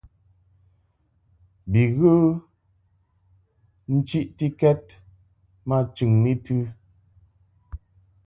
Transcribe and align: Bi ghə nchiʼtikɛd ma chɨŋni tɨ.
Bi 1.71 1.81
ghə 1.97 2.13
nchiʼtikɛd 3.95 4.83
ma 5.67 5.77
chɨŋni 5.95 6.33
tɨ. 6.45 6.55